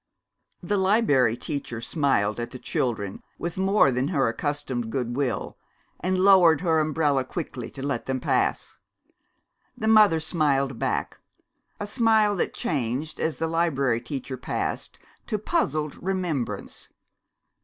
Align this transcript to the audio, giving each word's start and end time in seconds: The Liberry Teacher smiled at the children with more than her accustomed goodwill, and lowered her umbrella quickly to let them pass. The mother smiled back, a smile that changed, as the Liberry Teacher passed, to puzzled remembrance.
The 0.63 0.77
Liberry 0.79 1.37
Teacher 1.39 1.79
smiled 1.79 2.39
at 2.39 2.49
the 2.49 2.57
children 2.57 3.21
with 3.37 3.55
more 3.55 3.91
than 3.91 4.07
her 4.07 4.27
accustomed 4.27 4.91
goodwill, 4.91 5.59
and 5.99 6.17
lowered 6.17 6.61
her 6.61 6.79
umbrella 6.79 7.23
quickly 7.23 7.69
to 7.69 7.83
let 7.85 8.07
them 8.07 8.19
pass. 8.19 8.79
The 9.77 9.87
mother 9.87 10.19
smiled 10.19 10.79
back, 10.79 11.19
a 11.79 11.85
smile 11.85 12.35
that 12.37 12.51
changed, 12.55 13.19
as 13.19 13.35
the 13.35 13.45
Liberry 13.47 14.01
Teacher 14.01 14.37
passed, 14.37 14.97
to 15.27 15.37
puzzled 15.37 16.01
remembrance. 16.01 16.89